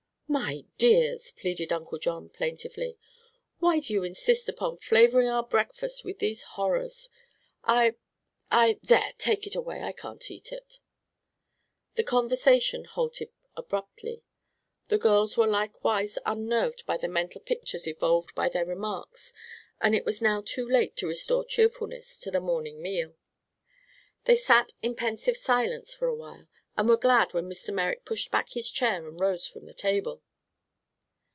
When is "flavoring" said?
4.77-5.27